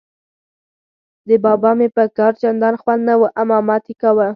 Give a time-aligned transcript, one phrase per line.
[1.27, 4.27] د بابا مې په کار چندان خوند نه و، امامت یې کاوه.